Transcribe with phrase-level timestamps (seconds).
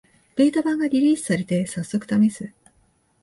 [0.35, 2.51] ベータ版がリリースされて、さっそくためす